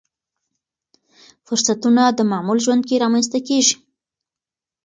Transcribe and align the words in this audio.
فرصتونه 1.45 2.03
د 2.17 2.19
معمول 2.31 2.57
ژوند 2.65 2.83
کې 2.87 3.01
رامنځته 3.03 3.39
کېږي. 3.47 3.75